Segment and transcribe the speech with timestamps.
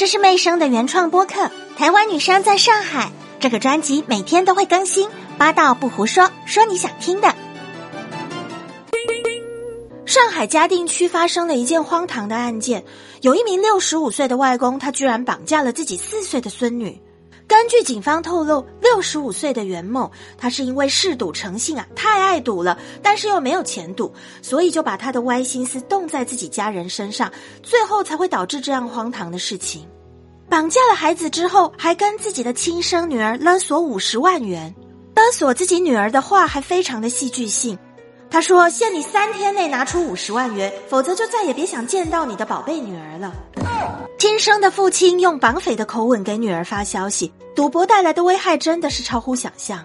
[0.00, 3.12] 这是妹声的原创播客，台湾女生在上海。
[3.38, 7.34] 这个专辑每天都会更新，八道不胡说，说你想听的。
[10.06, 12.82] 上海嘉定区发生了一件荒唐的案件，
[13.20, 16.98] 有一名六十五岁的外公，他居然绑架了自己四岁的孙女。
[17.60, 24.10] 根据警方透露，六十五岁的袁某，他是因为嗜赌成性啊，太爱赌了，但是又没有钱赌，
[24.40, 27.30] 所以就把他的歪心思动在自己家人身上，
[27.62, 29.86] 最后才会导致这样荒唐的事情。
[30.48, 34.74] 绑架了孩子之后，还跟自己的亲生女儿勒索五十万元。
[35.14, 37.78] 勒索自己女儿的话还非常的戏剧性，
[38.30, 43.34] 他说：“限你三天内拿出五十万元，否则就再也别想见到你的宝贝女儿了。”
[44.18, 49.84] 亲生的父亲用绑匪的口吻给女儿发消息，赌博带来的危害真的是超乎想象。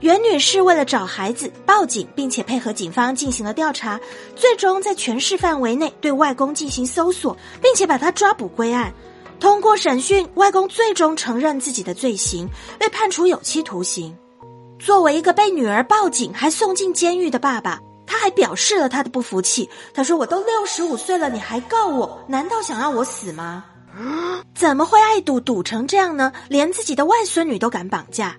[0.00, 3.98] 袁女士为了找孩子报警，并且配合警方进行了调查，
[4.34, 8.92] 最终在全市范围内对外公进行搜索，并且把他抓捕归案。
[9.40, 12.48] 通过审讯，外公最终承认自己的罪行，
[12.78, 14.14] 被判处有期徒刑。
[14.78, 17.80] 作为一个被女儿报警还送进监狱的爸爸，
[18.14, 19.68] 他还表示了他的不服气。
[19.92, 22.20] 他说：“我都六十五岁了，你还告我？
[22.28, 23.64] 难道想让我死吗？
[24.54, 26.32] 怎么会爱赌赌成这样呢？
[26.48, 28.36] 连自己的外孙女都敢绑架。”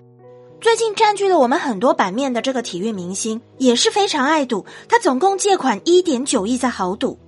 [0.62, 7.18] 最近占据了我们很多版面的这个体育明星也是非常爱赌，他总共借款一点九亿在豪赌。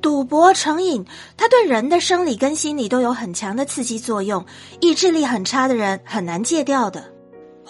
[0.00, 1.04] 赌博成瘾，
[1.36, 4.46] 他对人的生理跟心理都有很强的刺激作用，
[4.78, 7.12] 意志力很差的人很难戒掉的。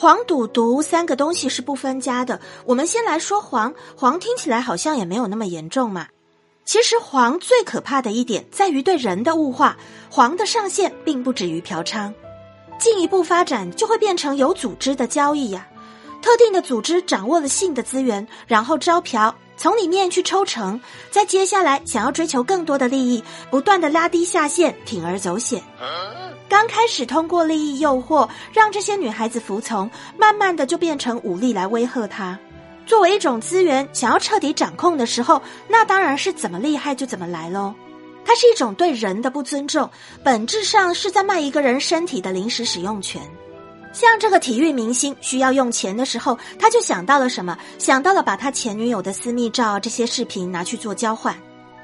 [0.00, 2.40] 黄、赌、毒三个东西是不分家的。
[2.64, 6.06] 我们先来说黄，黄听起来好像也没有那么严重嘛。
[6.64, 9.76] 其实黄最可怕的一点在于对人的物化，
[10.08, 12.14] 黄的上限并不止于嫖娼，
[12.78, 15.66] 进一步发展就会变成有组织的交易呀。
[16.22, 19.34] 特定的组织掌握了性的资源，然后招嫖。
[19.56, 25.60] 从里面去抽成，再接下来想要追求更多的利益，不断的拉低下限，铤而走险。
[26.48, 32.38] 刚开始通过利益诱惑，让这些女孩子服从，慢慢的就变成武力来威吓她。
[32.86, 37.74] 作为一种资源，想要彻底掌控的时候，那当然是怎么厉害就怎么来喽。
[38.24, 39.90] 它是一种对人的不尊重，
[40.24, 43.20] 本质上是在卖一个人身体的临时使用权。
[43.92, 47.58] 像这个体育明星需要用钱的时候，他就想到了什么？
[47.78, 51.36] 想到了把他前女友的私密照这些视频拿去做交换，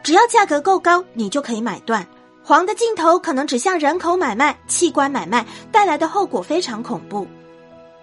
[0.03, 2.06] 只要价格够高，你就可以买断。
[2.47, 7.27] 黄的尽头可能指向人口买卖、器官买卖带来的后果非常恐怖。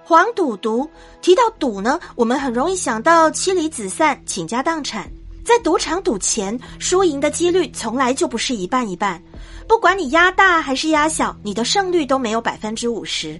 [0.04, 0.90] 黄赌毒
[1.22, 5.08] 提到赌呢，我们很容易想到妻离子散、倾家荡产。
[5.46, 9.22] 在赌场赌钱，输赢的几率从来就不是一半一半，
[9.68, 13.40] 不管你压大还是压小，你的胜率都没有百分之五十。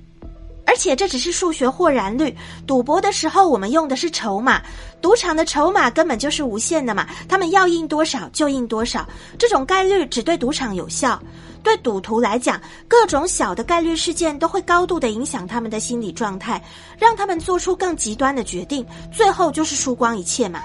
[0.72, 2.34] 而且这只是数学或然率，
[2.66, 4.62] 赌博的时候我们用的是筹码，
[5.02, 9.06] 赌场的筹码根本就是无限的嘛，他们要印多少就印多少，
[9.38, 11.22] 这种概率只对赌场有效，
[11.62, 16.64] 对赌徒来讲，各种小的概率事件都会高度的影响他们的心理状态，
[16.98, 20.62] 让他们做出更极端的决定，最后就是输光一切嘛。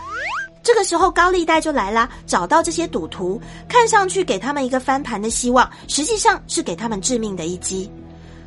[0.62, 7.90] 这个时候高利贷就来啦，找到这些赌徒，看上去给他们一个翻盘的希望，实际上是给他们致命的一击。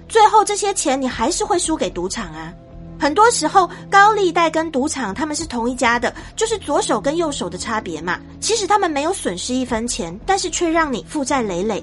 [0.09, 2.51] 最后这些钱你还是会输给赌场啊！
[2.99, 8.19] 很多时候高利贷跟赌场他们是同一家的，就是左手跟右手的差别嘛。
[8.41, 11.81] 其实他们没有损失一分钱，但是却让你负债累累。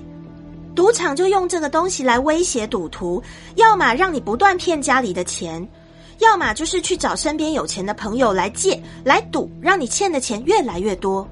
[0.74, 3.22] 赌场就用这个东西来威胁赌徒，
[3.54, 5.66] 要么让你不断骗家里的钱，
[6.18, 11.26] 要么就是去找身边有钱的朋友来借来赌，让你欠的钱越来越多。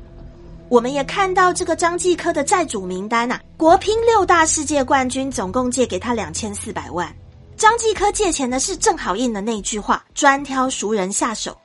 [0.75, 7.15] 我们也看到这个张继科的债主名单呐，国乒六大世界冠军总共借给他两千四百万。
[7.57, 11.57] 张继科借钱的是正好应了那句话：专挑熟人下手。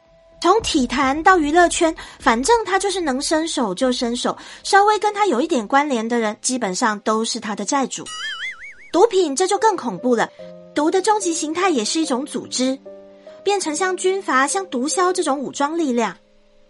[0.44, 8.04] 从体坛到娱乐圈，反正他就是能伸手就伸手，稍微跟他有一点关联的人，基本上都是他的债主。
[8.94, 10.30] 毒品这就更恐怖了，
[10.76, 12.78] 毒的终极形态也是一种组织，
[13.44, 16.16] 变成像军阀、像毒枭这种武装力量。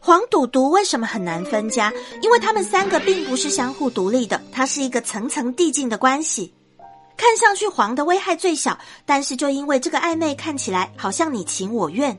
[0.01, 1.91] 黄赌毒为什么很难分家？
[2.21, 6.53] 因为他们三个并不是相互独立的，它是一个层层递进的关系。
[7.17, 12.17] 看上去黄的危害最小，但是就因为这个暧昧，看起来好像你情我愿。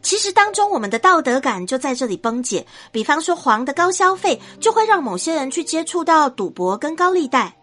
[0.00, 2.66] 其实当中我们的道德感就在这里崩解。
[2.90, 7.54] 比方说黄的高消费，就会让某些人去接触到赌博跟高利贷，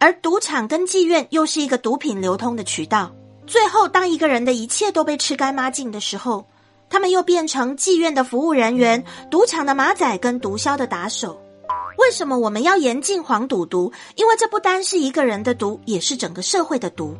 [0.00, 3.12] 而赌场跟妓院又是一个毒品流通的渠道。
[3.46, 6.44] 最后，当一个人的一切都被吃干抹净的时候。
[6.90, 11.40] 他们又变成妓院的服务人员、赌场的马仔跟毒枭的打手。
[11.96, 13.92] 为什么我们要严禁黄赌毒？
[14.16, 17.16] 因为这不单是一个人的毒，也是整个社会的毒。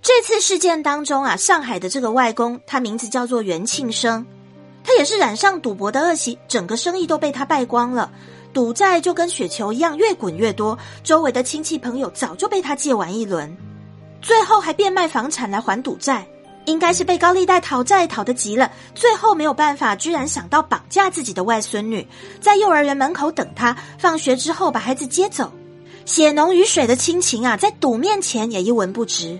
[0.00, 4.24] 这次事件当中啊，上海的这个外公，他名字叫做袁庆生，
[4.82, 8.10] 他也是染上赌博的恶习，整个生意都被他败光了。
[8.52, 13.54] 赌债就跟雪球一样越滚越多，周围的亲戚朋友早就被他借完一轮，
[14.20, 16.26] 最后还变卖房产来还赌债。
[16.64, 22.06] 应该是被高利贷讨债讨得急了，最后没有办法，居然想到绑架自己的外孙女，
[22.40, 25.52] 在幼儿园门口等他，放学之后把孩子接走。
[26.04, 29.38] 血浓于水的亲情啊，在赌面前也一文不值。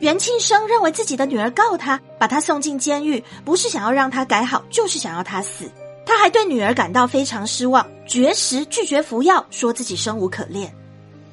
[0.00, 5.70] 袁庆生认为自己的女儿告他，把他送进监狱，不是想要让他改好，就是想要他死。
[6.04, 10.74] 他还对女儿感到非常失望，绝食拒绝服药，说自己生无可恋。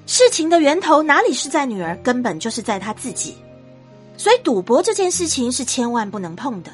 [0.06, 3.36] 事情的源头哪里是在女儿，根本就是在他自己。
[4.19, 6.69] 所以赌博这件事情是千万不能碰的。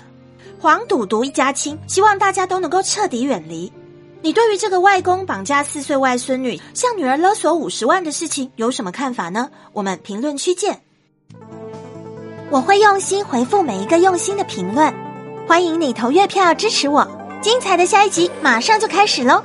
[0.59, 3.71] 黄赌毒一家亲，希望大家都能够彻底远离。
[4.24, 9.47] 你对于这个外公绑架四岁外孙女，向女儿勒索五十万的事情有什么看法呢？
[9.74, 10.81] 我们评论区见。
[12.50, 14.92] 我会用心回复每一个用心的评论，
[15.47, 17.07] 欢迎你投月票支持我。
[17.44, 19.44] 精彩的下一集马上就开始喽！